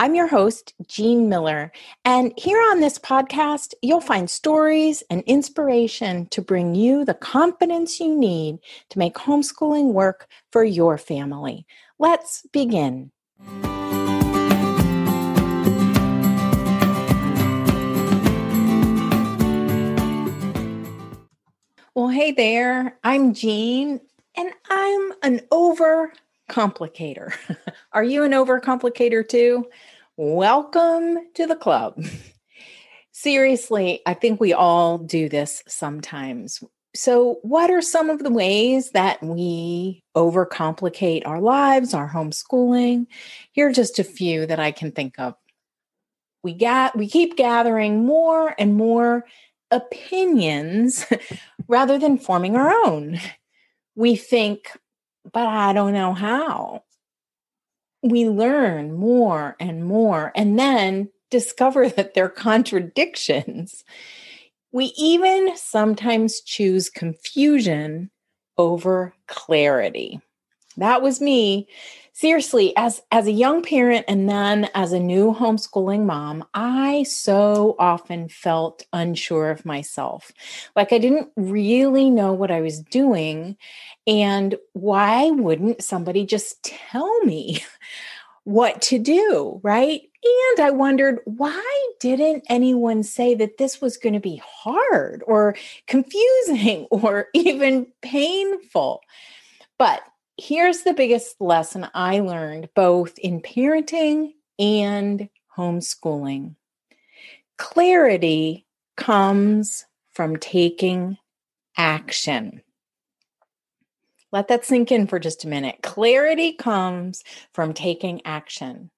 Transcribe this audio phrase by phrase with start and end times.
[0.00, 1.70] I'm your host, Jean Miller,
[2.06, 8.00] and here on this podcast, you'll find stories and inspiration to bring you the confidence
[8.00, 11.66] you need to make homeschooling work for your family.
[11.98, 13.10] Let's begin.
[21.94, 24.00] Well, hey there, I'm Jean,
[24.34, 26.14] and I'm an over
[26.50, 27.32] complicator.
[27.92, 29.66] Are you an overcomplicator too?
[30.16, 32.04] Welcome to the club.
[33.12, 36.62] Seriously, I think we all do this sometimes.
[36.94, 43.06] So, what are some of the ways that we overcomplicate our lives, our homeschooling?
[43.52, 45.34] Here are just a few that I can think of.
[46.42, 49.24] We got we keep gathering more and more
[49.70, 51.06] opinions
[51.68, 53.20] rather than forming our own.
[53.94, 54.72] We think
[55.32, 56.84] but I don't know how.
[58.02, 63.84] We learn more and more and then discover that they're contradictions.
[64.72, 68.10] We even sometimes choose confusion
[68.56, 70.20] over clarity.
[70.76, 71.68] That was me
[72.20, 77.74] seriously as as a young parent and then as a new homeschooling mom i so
[77.78, 80.30] often felt unsure of myself.
[80.76, 83.56] Like i didn't really know what i was doing
[84.06, 87.64] and why wouldn't somebody just tell me
[88.44, 90.02] what to do right?
[90.22, 95.56] And i wondered why didn't anyone say that this was going to be hard or
[95.86, 99.00] confusing or even painful?
[99.78, 100.02] But
[100.40, 106.54] here's the biggest lesson I learned both in parenting and homeschooling
[107.60, 111.18] clarity comes from taking
[111.76, 112.62] action.
[114.32, 115.80] Let that sink in for just a minute.
[115.82, 118.90] Clarity comes from taking action.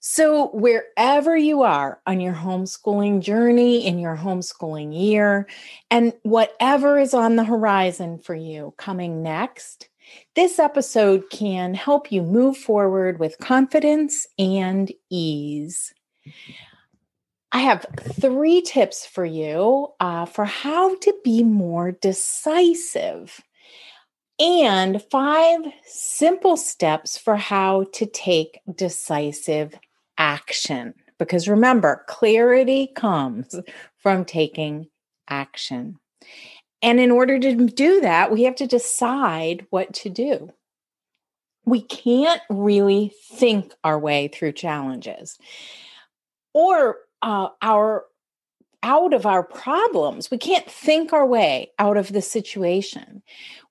[0.00, 5.46] So, wherever you are on your homeschooling journey, in your homeschooling year,
[5.90, 9.88] and whatever is on the horizon for you coming next,
[10.34, 15.92] this episode can help you move forward with confidence and ease.
[17.52, 17.86] I have
[18.20, 23.40] three tips for you uh, for how to be more decisive
[24.40, 29.78] and five simple steps for how to take decisive
[30.18, 30.94] action.
[31.18, 33.54] Because remember, clarity comes
[33.98, 34.88] from taking
[35.28, 35.98] action.
[36.84, 40.52] And in order to do that, we have to decide what to do.
[41.64, 45.38] We can't really think our way through challenges
[46.52, 48.04] or uh, our
[48.82, 50.30] out of our problems.
[50.30, 53.22] We can't think our way out of the situation.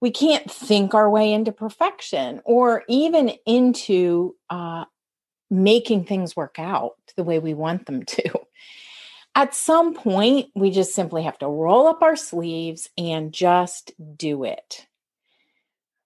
[0.02, 4.86] We can't think our way into perfection or even into uh,
[5.52, 8.40] making things work out the way we want them to
[9.36, 14.44] at some point, we just simply have to roll up our sleeves and just do
[14.44, 14.88] it.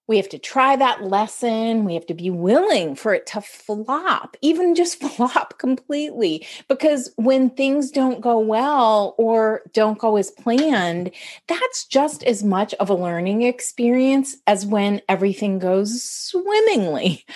[0.06, 1.84] We have to try that lesson.
[1.84, 6.46] We have to be willing for it to flop, even just flop completely.
[6.66, 11.10] Because when things don't go well or don't go as planned,
[11.46, 17.26] that's just as much of a learning experience as when everything goes swimmingly.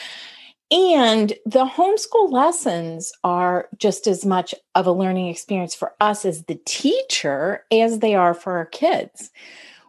[0.72, 6.44] And the homeschool lessons are just as much of a learning experience for us as
[6.44, 9.30] the teacher as they are for our kids.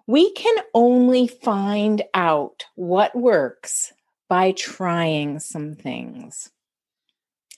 [0.07, 3.93] We can only find out what works
[4.27, 6.49] by trying some things.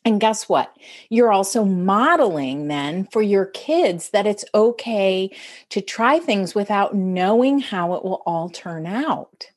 [0.06, 0.78] And guess what?
[1.10, 5.36] You're also modeling then for your kids that it's okay
[5.70, 9.48] to try things without knowing how it will all turn out.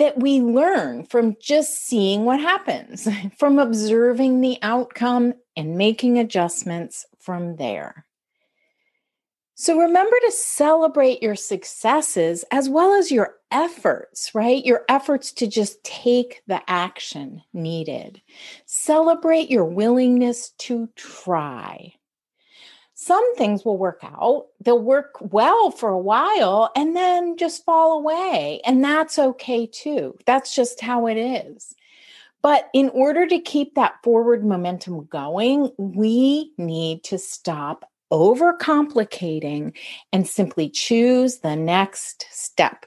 [0.00, 3.06] That we learn from just seeing what happens,
[3.38, 8.06] from observing the outcome and making adjustments from there.
[9.56, 14.64] So remember to celebrate your successes as well as your efforts, right?
[14.64, 18.22] Your efforts to just take the action needed.
[18.64, 21.92] Celebrate your willingness to try.
[23.02, 27.98] Some things will work out, they'll work well for a while and then just fall
[27.98, 28.60] away.
[28.66, 30.18] And that's okay too.
[30.26, 31.74] That's just how it is.
[32.42, 39.74] But in order to keep that forward momentum going, we need to stop overcomplicating
[40.12, 42.84] and simply choose the next step.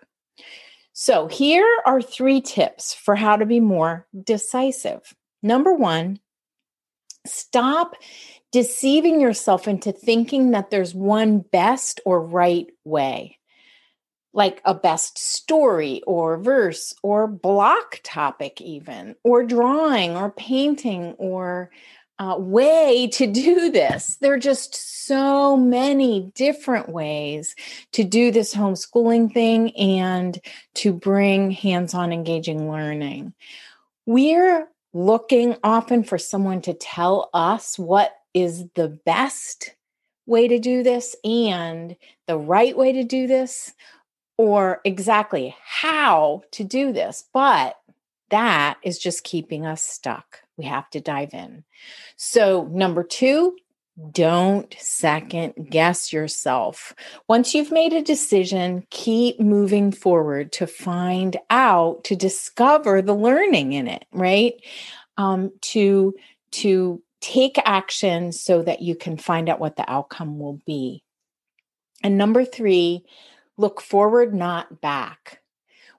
[0.92, 5.15] So, here are three tips for how to be more decisive.
[5.42, 6.19] Number one,
[7.25, 7.96] stop
[8.52, 13.40] deceiving yourself into thinking that there's one best or right way,
[14.34, 21.72] like a best story or verse or block topic, even, or drawing or painting or
[22.20, 24.18] uh, way to do this.
[24.22, 24.75] There are just
[25.06, 27.56] so many different ways
[27.94, 30.40] to do this homeschooling thing and
[30.75, 33.34] to bring hands on engaging learning.
[34.06, 39.75] We're looking often for someone to tell us what is the best
[40.25, 41.95] way to do this and
[42.28, 43.74] the right way to do this,
[44.38, 47.25] or exactly how to do this.
[47.34, 47.78] But
[48.30, 50.40] that is just keeping us stuck.
[50.57, 51.63] We have to dive in.
[52.16, 53.56] So, number two,
[54.12, 56.94] don't second guess yourself.
[57.28, 63.74] Once you've made a decision, keep moving forward to find out, to discover the learning
[63.74, 64.54] in it, right?
[65.18, 66.16] Um, to
[66.51, 71.04] to take action so that you can find out what the outcome will be.
[72.04, 73.06] And number three,
[73.57, 75.44] look forward, not back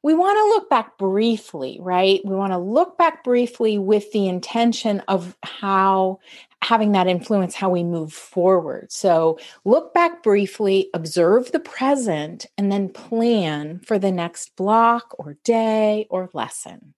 [0.04, 2.20] we want to look back briefly, right?
[2.26, 6.18] We want to look back briefly with the intention of how
[6.64, 8.90] having that influence how we move forward.
[8.90, 15.36] So, look back briefly, observe the present, and then plan for the next block or
[15.44, 16.94] day or lesson.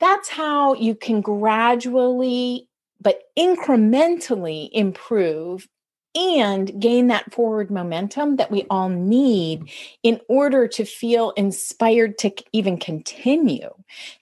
[0.00, 2.68] That's how you can gradually
[3.00, 5.68] but incrementally improve
[6.14, 9.70] and gain that forward momentum that we all need
[10.02, 13.70] in order to feel inspired to even continue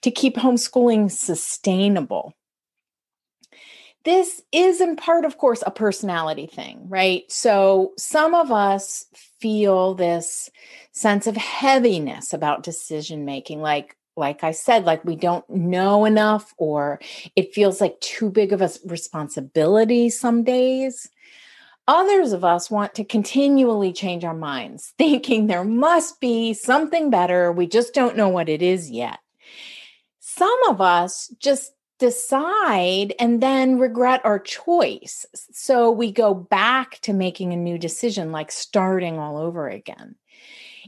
[0.01, 2.33] to keep homeschooling sustainable.
[4.03, 7.23] This is in part, of course, a personality thing, right?
[7.31, 9.05] So some of us
[9.39, 10.49] feel this
[10.91, 16.53] sense of heaviness about decision making, like, like I said, like we don't know enough,
[16.57, 16.99] or
[17.35, 21.07] it feels like too big of a responsibility some days.
[21.87, 27.51] Others of us want to continually change our minds, thinking there must be something better.
[27.51, 29.19] We just don't know what it is yet.
[30.19, 35.25] Some of us just decide and then regret our choice.
[35.51, 40.15] So we go back to making a new decision, like starting all over again.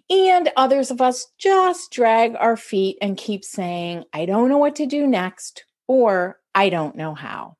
[0.09, 4.75] And others of us just drag our feet and keep saying, I don't know what
[4.77, 7.57] to do next, or I don't know how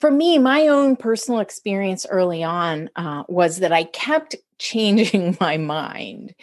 [0.00, 5.56] for me, my own personal experience early on uh, was that I kept changing my
[5.56, 6.34] mind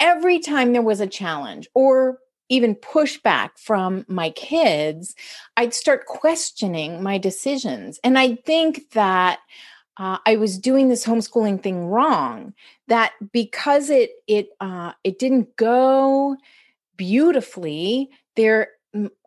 [0.00, 2.18] every time there was a challenge or
[2.48, 5.14] even pushback from my kids.
[5.56, 8.00] I'd start questioning my decisions.
[8.02, 9.40] And I think that
[9.98, 12.54] uh, I was doing this homeschooling thing wrong.
[12.86, 16.36] That because it it uh, it didn't go
[16.96, 18.70] beautifully, there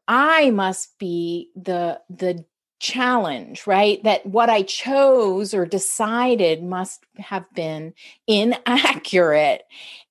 [0.07, 2.45] I must be the the
[2.81, 4.03] challenge, right?
[4.03, 7.93] That what I chose or decided must have been
[8.27, 9.63] inaccurate.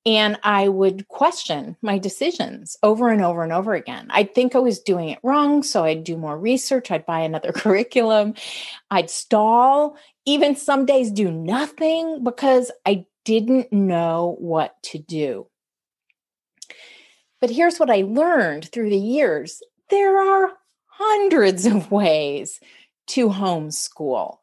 [0.06, 4.06] And I would question my decisions over and over and over again.
[4.10, 5.62] I'd think I was doing it wrong.
[5.64, 6.90] So I'd do more research.
[6.90, 8.34] I'd buy another curriculum.
[8.90, 15.48] I'd stall, even some days do nothing because I didn't know what to do.
[17.40, 19.60] But here's what I learned through the years
[19.90, 20.52] there are
[21.00, 22.60] hundreds of ways
[23.08, 24.36] to homeschool.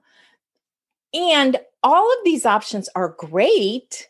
[1.14, 4.10] And all of these options are great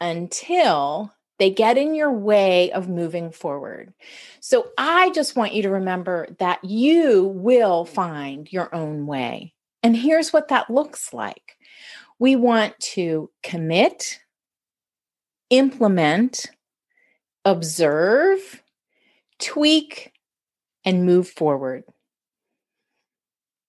[0.00, 3.94] until They get in your way of moving forward.
[4.40, 9.54] So I just want you to remember that you will find your own way.
[9.82, 11.56] And here's what that looks like
[12.18, 14.20] we want to commit,
[15.48, 16.50] implement,
[17.46, 18.62] observe,
[19.38, 20.12] tweak,
[20.84, 21.84] and move forward.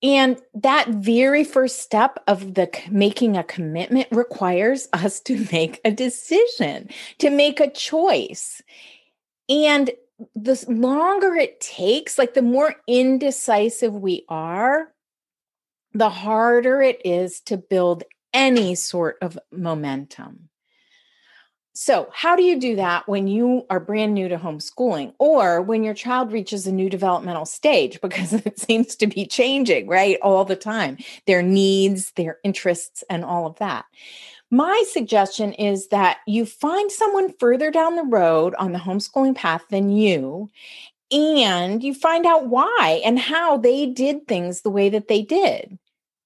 [0.03, 5.91] And that very first step of the making a commitment requires us to make a
[5.91, 6.89] decision,
[7.19, 8.61] to make a choice.
[9.47, 9.91] And
[10.35, 14.93] the longer it takes, like the more indecisive we are,
[15.93, 18.03] the harder it is to build
[18.33, 20.50] any sort of momentum.
[21.73, 25.83] So, how do you do that when you are brand new to homeschooling or when
[25.83, 27.99] your child reaches a new developmental stage?
[28.11, 30.17] Because it seems to be changing, right?
[30.21, 30.97] All the time,
[31.27, 33.85] their needs, their interests, and all of that.
[34.49, 39.63] My suggestion is that you find someone further down the road on the homeschooling path
[39.69, 40.49] than you,
[41.11, 45.79] and you find out why and how they did things the way that they did.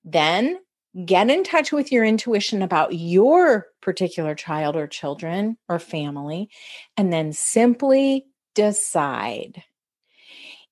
[0.04, 0.60] Then
[1.04, 6.50] get in touch with your intuition about your particular child or children or family,
[6.96, 9.64] and then simply decide.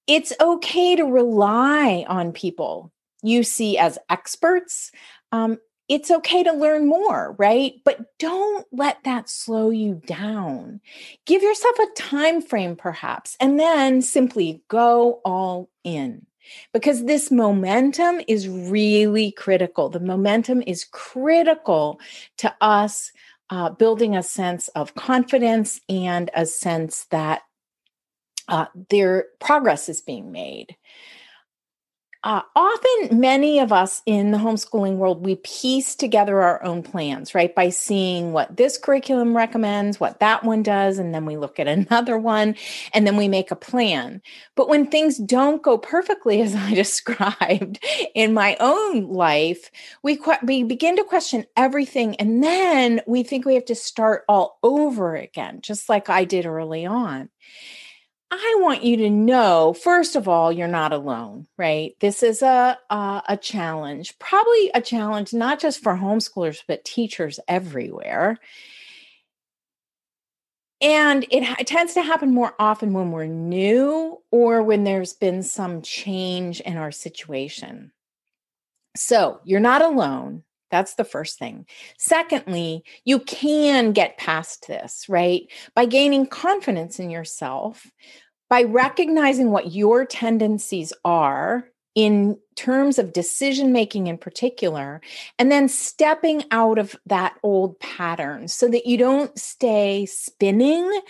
[0.08, 4.92] It's okay to rely on people you see as experts.
[5.32, 5.58] Um,
[5.89, 7.74] it's okay to learn more, right?
[7.84, 10.80] But don't let that slow you down.
[11.25, 16.25] Give yourself a time frame, perhaps, and then simply go all in
[16.73, 19.89] because this momentum is really critical.
[19.89, 22.00] The momentum is critical
[22.38, 23.12] to us
[23.50, 27.43] uh, building a sense of confidence and a sense that
[28.47, 30.75] uh, their progress is being made
[32.24, 37.36] uh, often many of us in the homeschooling world we piece together our own plans
[37.36, 37.53] right?
[37.53, 41.68] By seeing what this curriculum recommends what that one does and then we look at
[41.80, 42.56] another one
[42.94, 44.22] and then we make a plan.
[44.56, 47.84] But when things don't go perfectly as i described
[48.15, 49.70] in my own life
[50.01, 54.60] we, we begin to question everything and then we think we have to start all
[54.63, 57.30] over again just like i did early on
[58.36, 61.96] I want you to know, first of all, you're not alone, right?
[62.00, 67.40] This is a, a, a challenge, probably a challenge not just for homeschoolers, but teachers
[67.48, 68.40] everywhere.
[70.82, 75.44] And it, it tends to happen more often when we're new or when there's been
[75.44, 77.92] some change in our situation.
[78.98, 80.44] So you're not alone.
[80.74, 81.68] That's the first thing.
[82.00, 85.44] Secondly, you can get past this, right?
[85.75, 87.86] By gaining confidence in yourself,
[88.50, 95.01] by recognizing what your tendencies are in terms of decision making in particular,
[95.38, 101.01] and then stepping out of that old pattern so that you don't stay spinning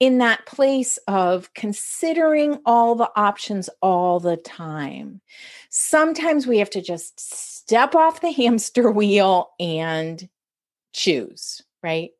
[0.00, 5.20] in that place of considering all the options all the time.
[5.70, 10.28] Sometimes we have to just step off the hamster wheel and
[10.92, 12.10] choose, right?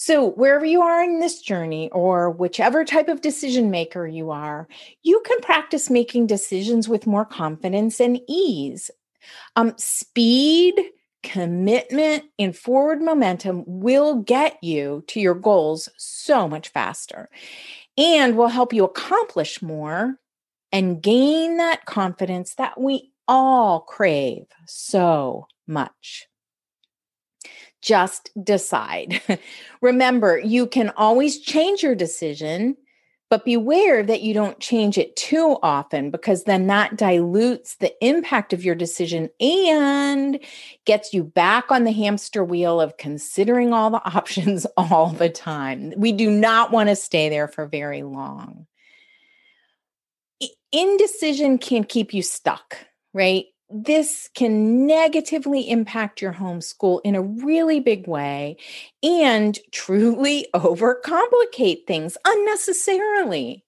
[0.00, 4.68] So, wherever you are in this journey, or whichever type of decision maker you are,
[5.02, 8.92] you can practice making decisions with more confidence and ease.
[9.56, 10.80] Um, speed,
[11.24, 17.28] commitment, and forward momentum will get you to your goals so much faster
[17.96, 20.14] and will help you accomplish more
[20.70, 26.27] and gain that confidence that we all crave so much
[27.82, 29.20] just decide.
[29.80, 32.76] Remember, you can always change your decision,
[33.30, 38.52] but beware that you don't change it too often because then that dilutes the impact
[38.52, 40.40] of your decision and
[40.86, 45.92] gets you back on the hamster wheel of considering all the options all the time.
[45.96, 48.66] We do not want to stay there for very long.
[50.70, 52.76] Indecision can keep you stuck,
[53.14, 53.46] right?
[53.70, 58.56] This can negatively impact your homeschool in a really big way
[59.02, 63.64] and truly overcomplicate things unnecessarily.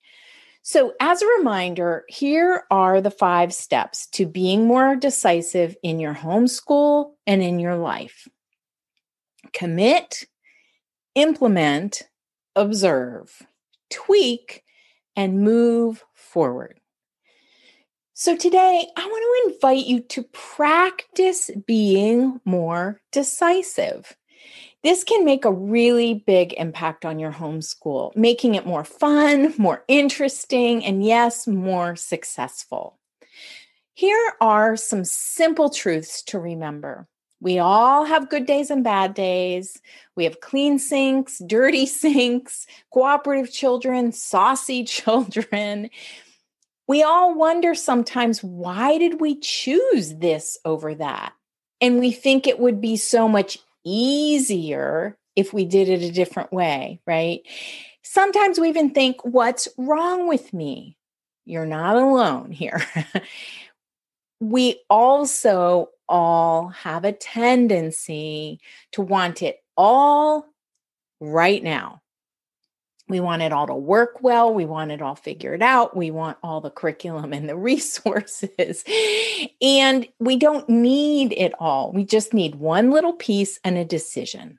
[0.62, 6.14] So, as a reminder, here are the five steps to being more decisive in your
[6.14, 8.28] homeschool and in your life
[9.52, 10.24] commit,
[11.14, 12.02] implement,
[12.56, 13.42] observe,
[13.90, 14.64] tweak,
[15.16, 16.79] and move forward.
[18.20, 24.14] So, today I want to invite you to practice being more decisive.
[24.82, 29.84] This can make a really big impact on your homeschool, making it more fun, more
[29.88, 32.98] interesting, and yes, more successful.
[33.94, 37.08] Here are some simple truths to remember.
[37.40, 39.80] We all have good days and bad days.
[40.14, 45.88] We have clean sinks, dirty sinks, cooperative children, saucy children.
[46.90, 51.34] We all wonder sometimes why did we choose this over that?
[51.80, 56.52] And we think it would be so much easier if we did it a different
[56.52, 57.42] way, right?
[58.02, 60.96] Sometimes we even think, what's wrong with me?
[61.44, 62.82] You're not alone here.
[64.40, 68.58] we also all have a tendency
[68.94, 70.44] to want it all
[71.20, 72.02] right now.
[73.10, 74.54] We want it all to work well.
[74.54, 75.96] We want it all figured out.
[75.96, 78.84] We want all the curriculum and the resources.
[79.60, 81.92] And we don't need it all.
[81.92, 84.58] We just need one little piece and a decision.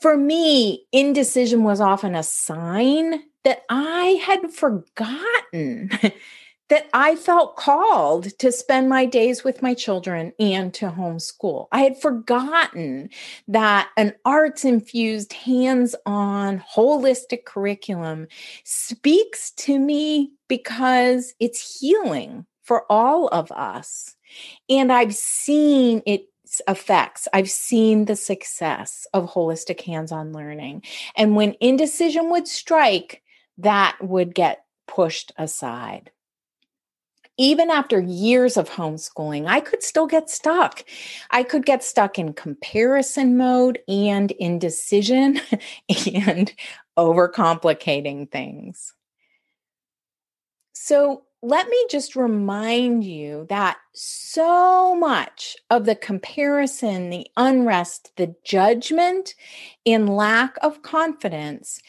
[0.00, 5.90] For me, indecision was often a sign that I had forgotten
[6.68, 11.66] that I felt called to spend my days with my children and to homeschool.
[11.72, 13.10] I had forgotten
[13.48, 18.28] that an arts infused, hands on, holistic curriculum
[18.64, 24.14] speaks to me because it's healing for all of us.
[24.68, 27.28] And I've seen its effects.
[27.32, 30.82] I've seen the success of holistic hands on learning.
[31.16, 33.22] And when indecision would strike,
[33.56, 36.10] that would get pushed aside
[37.38, 40.84] even after years of homeschooling, I could still get stuck.
[41.30, 45.40] I could get stuck in comparison mode and indecision
[46.12, 46.52] and
[46.98, 48.92] overcomplicating things.
[50.72, 58.34] So, let me just remind you that so much of the comparison, the unrest, the
[58.44, 59.36] judgment,
[59.86, 61.80] and lack of confidence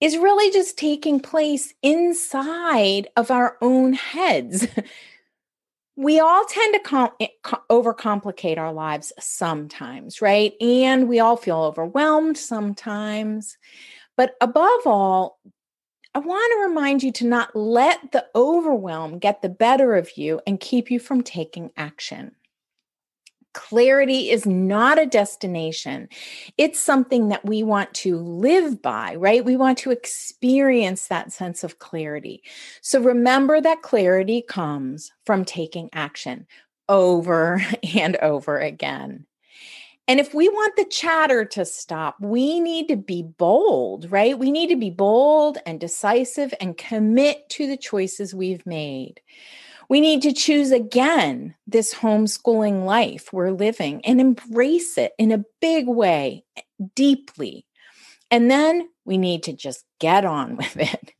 [0.00, 4.66] is really just taking place inside of our own heads.
[5.96, 7.26] we all tend to com- eh,
[7.70, 10.54] overcomplicate our lives sometimes, right?
[10.60, 13.58] And we all feel overwhelmed sometimes.
[14.16, 15.40] But above all,
[16.14, 20.40] I want to remind you to not let the overwhelm get the better of you
[20.46, 22.34] and keep you from taking action.
[23.58, 26.08] Clarity is not a destination.
[26.58, 29.44] It's something that we want to live by, right?
[29.44, 32.44] We want to experience that sense of clarity.
[32.82, 36.46] So remember that clarity comes from taking action
[36.88, 37.60] over
[37.96, 39.26] and over again.
[40.06, 44.38] And if we want the chatter to stop, we need to be bold, right?
[44.38, 49.20] We need to be bold and decisive and commit to the choices we've made.
[49.88, 55.44] We need to choose again this homeschooling life we're living and embrace it in a
[55.60, 56.44] big way,
[56.94, 57.64] deeply.
[58.30, 61.14] And then we need to just get on with it.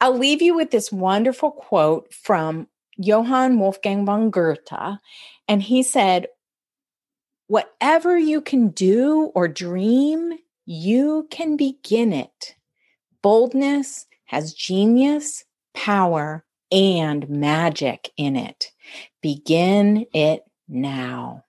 [0.00, 4.98] I'll leave you with this wonderful quote from Johann Wolfgang von Goethe.
[5.46, 6.26] And he said,
[7.46, 10.32] Whatever you can do or dream,
[10.64, 12.56] you can begin it.
[13.22, 18.72] Boldness has genius, power, and magic in it.
[19.20, 21.44] Begin it now.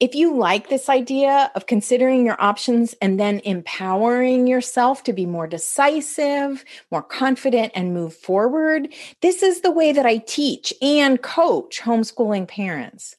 [0.00, 5.26] If you like this idea of considering your options and then empowering yourself to be
[5.26, 11.20] more decisive, more confident, and move forward, this is the way that I teach and
[11.20, 13.16] coach homeschooling parents.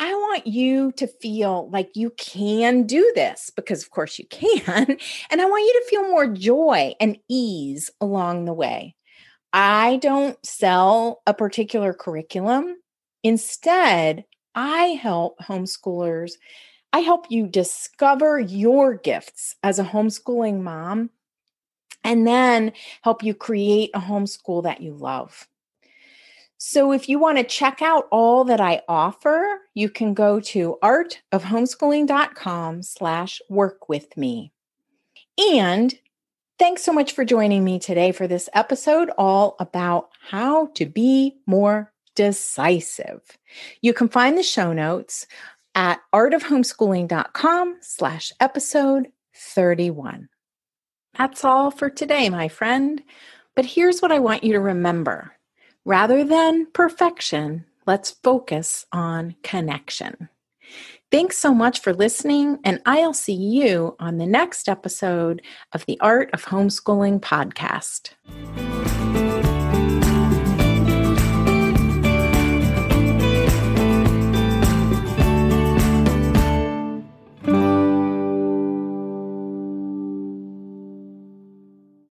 [0.00, 4.98] I want you to feel like you can do this because, of course, you can.
[5.30, 8.96] And I want you to feel more joy and ease along the way.
[9.52, 12.76] I don't sell a particular curriculum.
[13.22, 16.32] Instead, I help homeschoolers.
[16.92, 21.10] I help you discover your gifts as a homeschooling mom
[22.04, 25.46] and then help you create a homeschool that you love.
[26.58, 30.78] So if you want to check out all that I offer, you can go to
[30.82, 34.52] artofhomeschooling.com slash work with me.
[35.38, 35.94] And
[36.58, 41.36] Thanks so much for joining me today for this episode all about how to be
[41.44, 43.20] more decisive.
[43.82, 45.26] You can find the show notes
[45.74, 50.30] at artofhomeschooling.com slash episode 31.
[51.18, 53.02] That's all for today, my friend.
[53.54, 55.32] But here's what I want you to remember.
[55.84, 60.30] Rather than perfection, let's focus on connection.
[61.12, 65.40] Thanks so much for listening, and I'll see you on the next episode
[65.72, 68.10] of the Art of Homeschooling podcast.